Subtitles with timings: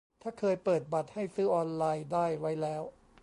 [0.21, 2.83] ถ้าเคยเปิดบัตรให้ซื้อออนไลน์ได้ไว้แล้ว